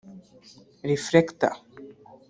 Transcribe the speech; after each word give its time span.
Reflector 0.91 1.51